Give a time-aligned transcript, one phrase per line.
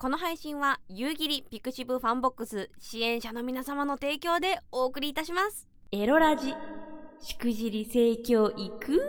[0.00, 5.68] この配信は夕霧 pixiv FANBOX 支援者の皆様の提供でお送りいたします。
[5.92, 6.54] エロラジ
[7.20, 9.02] しくじり性教育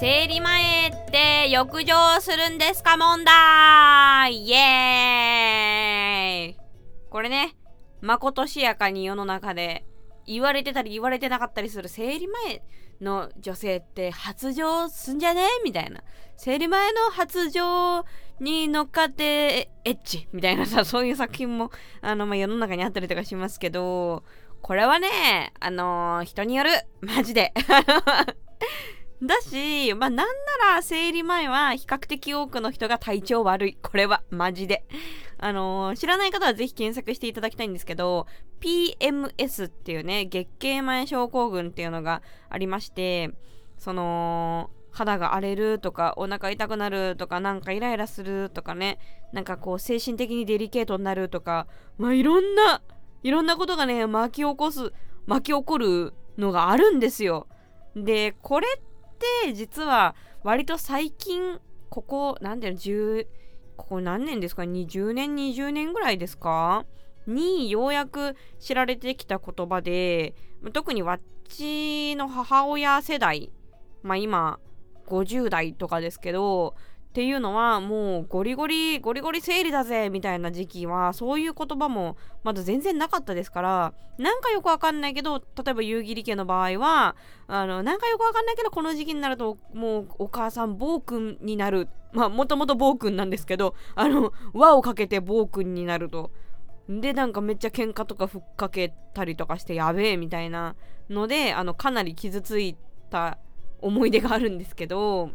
[0.00, 4.34] 生理前って欲情するんですか問題！
[4.42, 6.56] イエーイ！
[7.10, 7.54] これね、
[8.00, 9.84] まことしやかに世の中で
[10.32, 12.62] 言われてたり言われてなかったりする生理前
[13.00, 16.02] の女性って発情すんじゃねみたいな。
[16.36, 18.04] 生理前の発情
[18.40, 24.24] に乗っかってエッチみたいなさ、そういう作品も、あの、まあ、世の中にあったりとかしますけど、
[24.62, 26.70] これはね、あの、人による。
[27.00, 27.52] マジで。
[29.22, 30.28] だし、まあ、なん
[30.60, 33.74] なら生理前は比較的多くの人が体調悪い。
[33.74, 34.84] これは、マジで。
[35.38, 38.26] あのー、知らない方はぜひ検索していただきたいんですけど、
[38.60, 43.30] PMS っていうね、月経前症候群っていうのがありまして、
[43.76, 48.98] その、肌が荒れるとか、お腹痛くなるとか、なんかイライラするとかね、
[49.32, 51.66] なんかこう、精神的にデリケートになるとか、
[51.98, 52.82] まあ、いろんな、
[53.22, 54.92] いろんなことがね、巻き起こす、
[55.26, 57.46] 巻き起こるのがあるんですよ。
[57.94, 58.89] で、これって
[59.20, 61.58] って実は割と最近
[61.90, 63.26] ここなんていうの10
[63.76, 66.84] ここ何年ですか？20年20年ぐらいですか？
[67.26, 70.34] にようやく知られてきた言葉で
[70.72, 73.52] 特にわっちの母親世代
[74.02, 74.58] まあ今
[75.06, 76.74] 50代とかですけど
[77.10, 87.16] っていうのはもうゴリゴリゴリゴリ生理だぜみたいな時期はそういう言葉もまだ全然なかったですからなんかよくわかんないけど例えば夕霧家の場合は
[87.48, 91.88] あのなんかよくわかんないけどこの時期になるともうお母さん暴君になる。
[92.12, 96.30] まあもともと暴君なんですけどあの輪をかけて暴君になると。
[96.88, 100.76] でなんかめっちゃ喧嘩とかふっかけたりとかしてやべえみたいな
[101.08, 102.76] のであのかなり傷つい
[103.10, 103.38] た
[103.80, 105.30] 思い出があるんですけど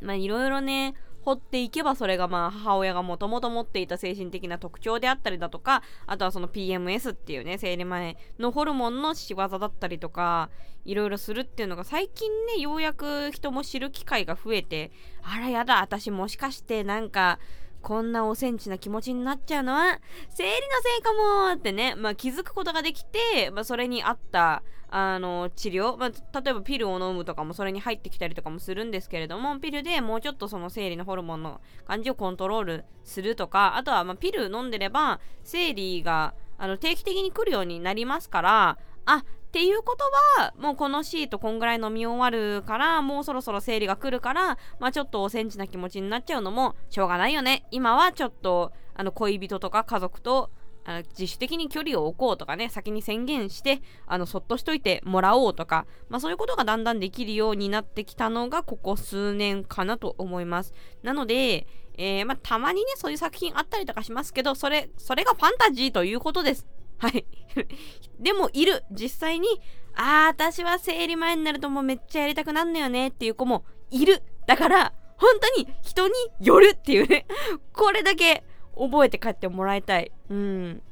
[0.00, 10.50] まあいろいろね、掘っていけばそれがまあ母親がもともと持っていた精神的な特徴であったりだとか、あとはその PMS っていうね、生理前のホルモンの仕業だったりとか、
[10.84, 14.92] いろいろするっていうのが最近ね、ようやく人も知る機会が増えて、
[15.22, 17.40] あらやだ、私もしかしてなんか、
[17.86, 40.04] こんなおセンチな気持ちになっちゃうのは、生理のせいかもってね、まあ、気づくことができて、まあ、それに合った、あの、治療、まあ、例えばピルを飲むとかもそれに入ってきたりとかもするんですけれども、ピルでもうちょっとその生理のホルモンの感じをコントロールするとか、あとは、まピル飲んでれば、生理が、あの、定期的に来るようになりますから、あ、っていうこと
[40.42, 47.64] は、もうこのシートこんぐらい飲み終わるから、もうそろそろ生理が来るから、まあちょっとおセンチな気持ちになっちゃうのもしょうがないよね。
[47.70, 50.50] 今はちょっと、あの恋人とか家族と
[50.86, 60.74] あの自主的に距離を置こうとかね、先に宣言して、あの、そっとしといてもらおうとか、まあそういうことがだんだんできるようになってきたのが、ここ数年かなと思います。
[61.02, 61.66] なので、
[61.98, 66.66] えー、まあたまにね、そういう作品あったりとかしますけど、それ、それがファンタジーということです。
[66.98, 67.26] はい。
[68.18, 68.84] でもいる。
[68.90, 69.48] 実際に、
[69.94, 74.22] ああ、私は生理前になるともうめっちゃやりたくなんのよねっていう子もいる。
[74.46, 77.26] だから、本当に人によるっていうね。
[77.72, 78.44] これだけ
[78.76, 80.12] 覚えて帰ってもらいたい。
[80.28, 80.82] うん。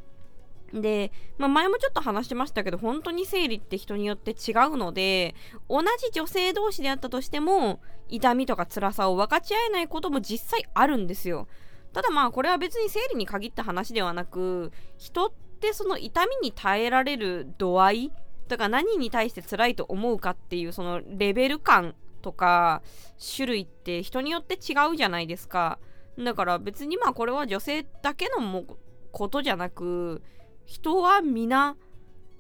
[0.73, 5.35] で、まあ、前もちょっと話してましたけど、本当に生理って人によって違うので、
[5.69, 11.47] 同じ女性同士であったとしても、痛みとか辛さを分かち合えないことも実際あるんですよ。
[11.93, 15.33] ただまあ、これは別に生理に限った話ではなく、人っ
[15.65, 18.13] てその痛みに耐えられる度合い
[18.49, 22.83] とか何に対して辛いと思うかっていうそのレベル感とか
[23.37, 25.79] 種類って人によって違うじゃないですか。
[26.19, 28.65] だから別にまあこれは女性だけのも
[29.11, 30.23] ことじゃなく
[30.65, 31.77] 人は皆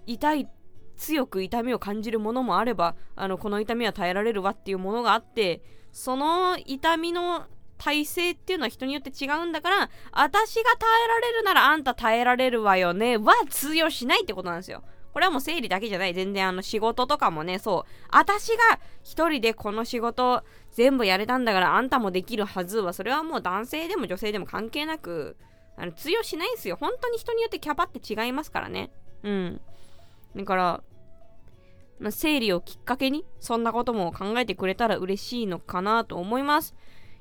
[0.07, 0.49] 痛い
[0.97, 7.47] 強く痛みを感じるものもあればあのこの痛みは耐えられるわっていうものがあってその痛みの
[7.79, 14.85] 体制っていうのは人によって違うんだから私が耐えられるならあんた耐えられるわよねは通用しないってことなんですよ。
[15.15, 16.13] これはもう生理だけじゃない。
[16.13, 18.07] 全然あの仕事とかもね、そう。
[18.11, 20.43] 私が一人でこの仕事
[20.73, 25.37] 全部やれたんだからあんたもできるはずは、それはもう男性でも女性でも関係なく、
[25.77, 26.77] あの通用しないんですよ。
[26.81, 28.91] 本当に人によってキャパって違いますからね。
[29.23, 29.61] うん。
[30.35, 30.83] だから、
[32.01, 36.75] まあ、生理をきっかけに、そんなことも考えてくれたら嬉しいのかなと思います。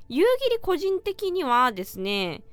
[0.09, 2.43] 夕霧個人的にはですね、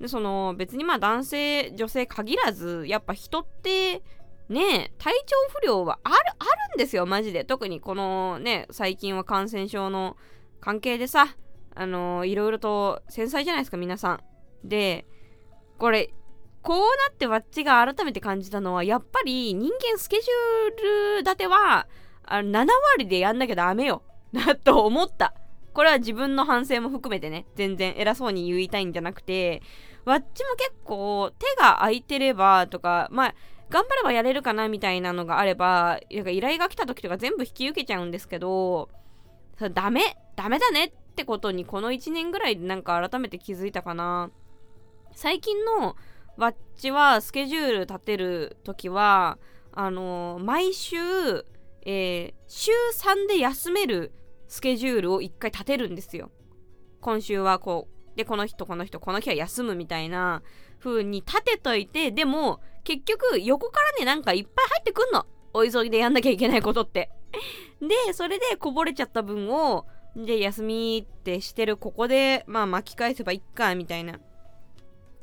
[0.00, 4.02] でその別にまあ男性、女性限らず、やっぱ人って
[4.48, 7.44] ね体調不良はある、あるんですよ、マジで。
[7.44, 10.16] 特にこのね、最近は感染症の
[10.60, 11.36] 関係でさ、
[11.74, 14.20] あのー、いろいろと繊細じゃないですか、皆さん。
[14.64, 15.06] で、
[15.78, 16.12] これ、
[16.62, 21.86] こうなってわっちが改めて感じたのは、やっぱり人間スケジュール立ては、
[22.24, 22.66] あ7
[22.96, 24.02] 割でやんなきゃダメよ。
[24.32, 25.34] なと思った
[25.76, 29.60] これは自分の反省も含めてね全然偉そうに言いたいんじゃなくて
[30.06, 33.34] わっちも結構手が空いてればとかまあ
[33.68, 38.88] 頑張ればやれるかなみたいなのがあればなんか依頼が来た時とか全部引き受けちゃうんですけど
[39.74, 44.30] ダメダメだねってことにこの1年ぐらいでなんか改めて気づいたかな。
[45.14, 45.94] 最近の
[46.38, 49.38] わっちはスケジュール立てる時は
[49.72, 50.96] あのー、毎週、
[51.82, 54.12] えー、週3で休める
[54.48, 56.30] スケジュールを1回立てるんですよ。
[57.00, 60.42] 今週はこうでこの人この人この日は休むみたいな
[60.78, 65.26] 風に立てといてでも結局横からねなんかいっぱい入ってくんの。
[65.52, 67.10] お急ぎでやんなきゃいけないことって。
[67.80, 74.20] でそれでこぼれちゃった分をで休みってしてるここでまあ巻き返せばいっかみたいな。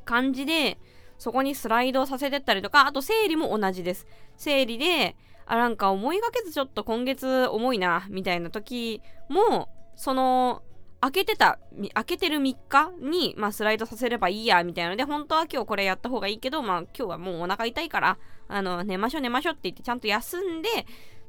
[0.06, 0.78] 感じで
[1.18, 4.06] そこにスライドさせてったりとかあと整理も同じです。
[4.36, 5.16] 整理で
[5.46, 10.64] あなんか思いがけずちょっと今月重いなみたいな時もその
[11.04, 11.60] 開けてた、
[11.96, 18.18] 開けてる3日に、まあ、スライドさせればいいや、みたいなので、本当は今日これやった方がいいけど、まあ、今日はもうお腹痛いから、
[18.48, 20.70] あの、寝ましょう寝ましょうって言って、ちゃんと休んで、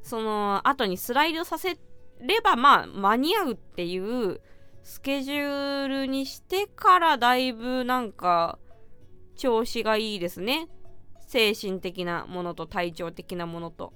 [0.01, 1.77] その後にスライドさせ
[2.21, 4.39] れば、まあ、間に合うっていう
[4.83, 8.59] スケジュールにしてからだいぶなんか、
[9.35, 10.69] 調子がいいですね。
[11.27, 13.91] 精神的なものと体調的なものと。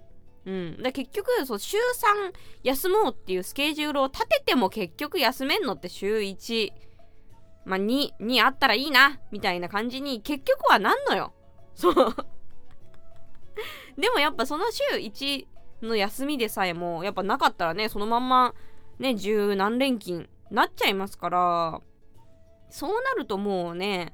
[0.46, 0.82] うん。
[0.82, 2.34] だ結局、そう、週3
[2.64, 6.72] 休もうっていうスケジュールを立てても結局休めんのって週1、
[7.66, 11.34] まあ、2、2あったらいいな、みたいな感じに結局はなんのよ。
[11.76, 11.94] そう。
[13.98, 15.46] でもやっぱその週1
[15.82, 18.54] の休みでさえも、やっぱなかったらね、そのまんま、
[18.98, 21.82] ね、十何連勤なっちゃいますから、
[22.70, 24.14] そうなるともうね、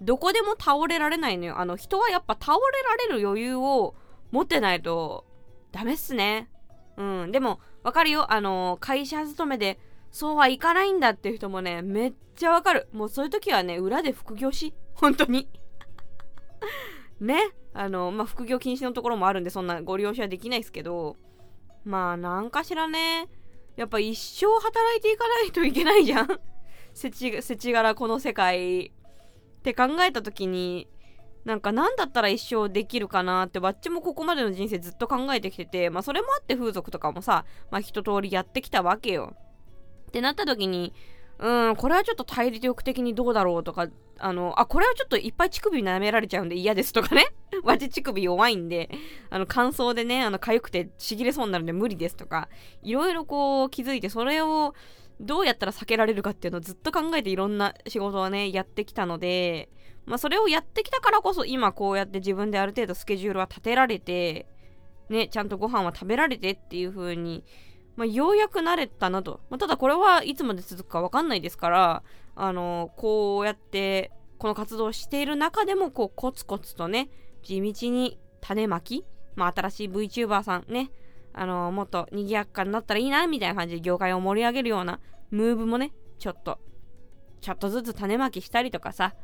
[0.00, 1.58] どこでも倒れられないのよ。
[1.58, 3.94] あの、人はやっぱ倒れられる余裕を
[4.30, 5.24] 持ってないと
[5.76, 6.48] ダメっすね。
[6.96, 7.32] うん。
[7.32, 8.32] でも、わかるよ。
[8.32, 9.78] あの、会社勤めで、
[10.10, 12.88] そうはいかないんだっていう人もね、めっちゃわかる。
[12.94, 14.72] もうそういう時はね、裏で副業し。
[14.94, 15.50] 本当に。
[17.20, 17.50] ね。
[17.74, 21.18] あの、まあ、副業禁止のところもあるんで、そんなご利用しはできないですけど、
[21.84, 23.28] まあ、なんかしらね、
[23.76, 26.40] やっぱ一生働いていかないといけないじゃん。
[26.94, 28.90] せち、せちがらこの世界っ
[29.62, 30.88] て考えた時に、
[31.46, 39.32] なんか何だったら一生できるかなってわっちもここまでの人生ずっと考えてきててまあそれもあって風俗とかもさまあ一通りやってきたわけよ。
[40.08, 40.92] ってなった時に
[41.38, 43.86] うんこれはちょっと対立力的にどうだろうとか
[44.18, 47.26] あのあこれはちょっといっぱい乳首舐められちゃうんで嫌ですとかね。
[47.62, 48.90] わち乳首弱いんで
[49.30, 52.48] あの乾燥でねあの痒くてちぎれそうになるんで無理ですとか
[52.82, 54.74] いろいろこう気づいてそれを
[55.20, 59.70] どうやったら避けられるかっていうのをずっと考えていろんな仕事をねやってきたので
[60.06, 64.46] まあ、それをやってきたからこそ今こうやって自分である程度スケジュールは立てられて、
[65.08, 67.44] ね、ちゃんとご飯は食べられてっていう風に、
[67.96, 69.40] まあ、ようやく慣れたなと。
[69.50, 72.02] まあ、ただこれはいつまで続くかわかんないですから、
[72.36, 77.08] あのー、こうやってこの活動をしている中でもこうコツコツとね、
[77.42, 79.04] 地道に種まき、
[79.34, 80.90] まあ、新しい VTuber さんね、
[81.32, 85.00] あのー、もっと賑やかになったらいいな、みたいな感じで業界を盛り上げるような
[85.30, 86.58] ムーブもね、ちょっと、
[87.40, 89.14] ちょっとずつ種まきしたりとかさ、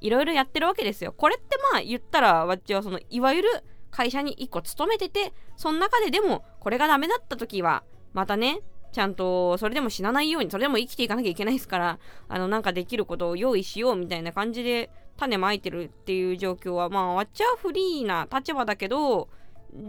[0.00, 1.12] いろいろやってるわけですよ。
[1.12, 3.48] これってまあ言ったら、わっちはその、いわゆる
[3.90, 7.82] 会社に1個勤めてて、その中ででも、これがダメだった時は、
[8.12, 8.60] またね、
[8.92, 11.98] ちゃんと、それでも死なないように、それでも生きていかなきゃいけないですから、
[12.28, 19.28] あの、なんかできることを用意しようみたいな感じで、種まいてるっていう状況は、まあ、わっちはフリーな立場だけど、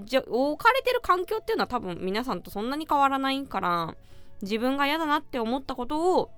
[0.05, 3.95] じゃ、置かれてる環境っていうのは多分皆さんとそんなに変わらないから、
[4.41, 6.31] 自分が嫌だなって思ったことを、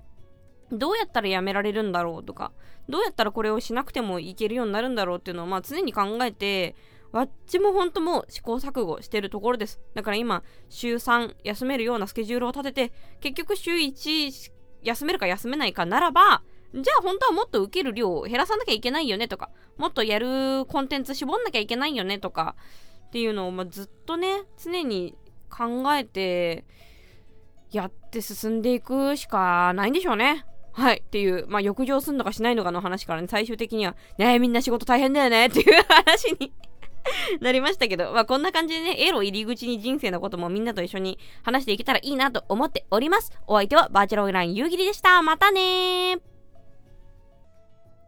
[0.74, 2.52] どうやったらやめられるんだろうとか、
[2.90, 6.76] どうやったらこれをしなくてもいけるようになるんだろうっていうのをまあ常に考えて、
[7.12, 9.80] わっちも本当も試行錯誤してるところです。
[9.94, 14.52] だから今、週3休めるようなスケジュールを立てて、結局週1
[14.82, 22.56] 休めるか休めないかならば、じゃあ本当はもっと受ける量を減らさなきゃいけないよねとか、もっとやるコンテンツ絞んなきゃいけないよねとか、
[23.08, 25.16] っていうのを、まあ、ずっとね、常に
[25.52, 26.66] 考えて、
[27.70, 30.46] やって進んでいくしかないんでしょうね。
[30.74, 31.04] はい。
[31.06, 36.52] っていう、まあ、浴場すんのかしないのかの話からね、最終的には、ねみんな仕事大変だよねっていう話に
[37.42, 43.32] なりましたけど、まあ、こんな感じでね、エロ入り口に人生のこともみんなと一緒に話していけたらいいなと思っております。
[43.48, 45.22] お相手はバーチャルオイライン夕霧でした。
[45.22, 46.18] またね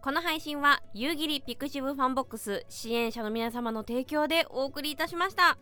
[0.02, 5.58] この配信は夕霧 pixiv FANBOX 支援者の皆様の提供でお送りいたしました。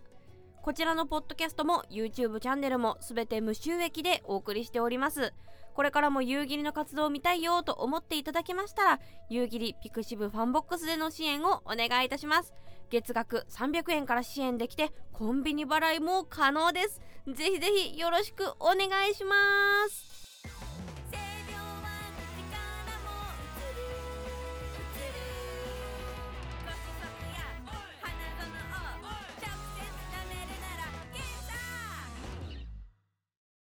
[0.61, 5.33] こちらのポッドキャストも YouTube チャンネルもすべて無収益でお送りしております。
[5.73, 8.99] これからも夕霧の活動を見たいよと思っていただけましたら、
[9.29, 12.53] 夕霧 pixiv FANBOX での支援をお願いいたします。
[12.89, 17.01] 月額300円から支援できて、コンビニ払いも可能です。
[17.27, 19.35] ぜひぜひよろしくお願いしま
[19.89, 20.12] す。